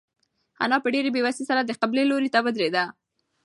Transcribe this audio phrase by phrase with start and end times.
[0.63, 2.83] انا په ډېرې بېوسۍ سره د قبلې لوري ته ودرېده.